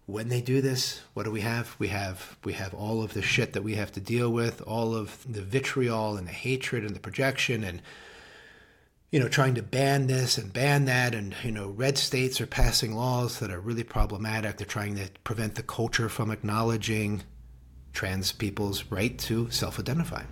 when 0.06 0.30
they 0.30 0.42
do 0.42 0.62
this, 0.62 1.02
what 1.14 1.24
do 1.24 1.32
we 1.32 1.42
have? 1.42 1.76
We 1.80 1.88
have 1.88 2.38
we 2.44 2.54
have 2.54 2.74
all 2.74 3.02
of 3.02 3.14
the 3.14 3.22
shit 3.22 3.54
that 3.54 3.64
we 3.64 3.76
have 3.76 3.92
to 3.94 4.00
deal 4.00 4.30
with, 4.32 4.62
all 4.62 4.94
of 4.96 5.26
the 5.32 5.42
vitriol 5.42 6.18
and 6.18 6.28
the 6.28 6.32
hatred 6.32 6.84
and 6.84 6.96
the 6.96 7.00
projection 7.00 7.64
and 7.64 7.82
you 9.12 9.20
know 9.20 9.30
trying 9.30 9.56
to 9.56 9.64
ban 9.64 10.08
this 10.08 10.38
and 10.38 10.52
ban 10.52 10.86
that 10.86 11.16
and 11.16 11.34
you 11.44 11.52
know 11.52 11.70
red 11.70 11.98
states 11.98 12.42
are 12.42 12.48
passing 12.48 12.94
laws 12.94 13.40
that 13.40 13.52
are 13.52 13.60
really 13.60 13.84
problematic. 13.84 14.58
They're 14.58 14.68
trying 14.68 14.96
to 14.98 15.10
prevent 15.24 15.56
the 15.56 15.64
culture 15.64 16.10
from 16.10 16.30
acknowledging 16.30 17.24
trans 17.94 18.32
people's 18.32 18.84
right 18.92 19.18
to 19.20 19.50
self 19.50 19.80
identify. 19.80 20.24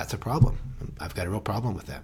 That's 0.00 0.14
a 0.14 0.18
problem. 0.18 0.56
I've 0.98 1.14
got 1.14 1.26
a 1.26 1.30
real 1.30 1.42
problem 1.42 1.74
with 1.74 1.84
that. 1.88 2.02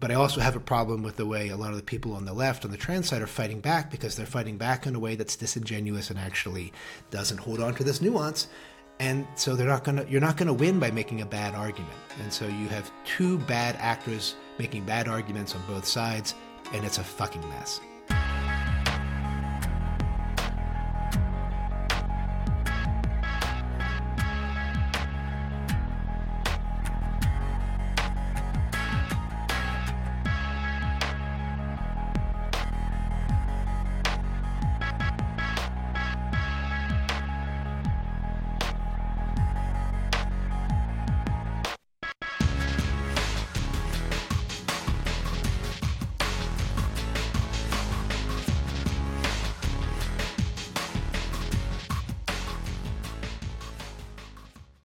But 0.00 0.10
I 0.10 0.14
also 0.14 0.40
have 0.40 0.56
a 0.56 0.60
problem 0.60 1.02
with 1.02 1.16
the 1.16 1.26
way 1.26 1.50
a 1.50 1.58
lot 1.58 1.72
of 1.72 1.76
the 1.76 1.82
people 1.82 2.14
on 2.14 2.24
the 2.24 2.32
left, 2.32 2.64
on 2.64 2.70
the 2.70 2.78
trans 2.78 3.10
side, 3.10 3.20
are 3.20 3.26
fighting 3.26 3.60
back 3.60 3.90
because 3.90 4.16
they're 4.16 4.24
fighting 4.24 4.56
back 4.56 4.86
in 4.86 4.94
a 4.94 4.98
way 4.98 5.14
that's 5.14 5.36
disingenuous 5.36 6.08
and 6.08 6.18
actually 6.18 6.72
doesn't 7.10 7.36
hold 7.36 7.60
on 7.60 7.74
to 7.74 7.84
this 7.84 8.00
nuance. 8.00 8.48
And 8.98 9.26
so 9.34 9.54
they're 9.54 9.66
not 9.66 9.84
gonna 9.84 10.06
you're 10.08 10.22
not 10.22 10.38
gonna 10.38 10.54
win 10.54 10.78
by 10.78 10.90
making 10.90 11.20
a 11.20 11.26
bad 11.26 11.54
argument. 11.54 11.98
And 12.22 12.32
so 12.32 12.46
you 12.46 12.66
have 12.68 12.90
two 13.04 13.36
bad 13.40 13.76
actors 13.78 14.34
making 14.58 14.84
bad 14.84 15.06
arguments 15.06 15.54
on 15.54 15.60
both 15.68 15.84
sides, 15.84 16.34
and 16.72 16.82
it's 16.82 16.96
a 16.96 17.04
fucking 17.04 17.46
mess. 17.50 17.78